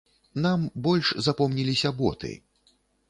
Нам 0.45 0.63
больш 0.87 1.11
запомніліся 1.27 1.93
боты. 2.01 2.31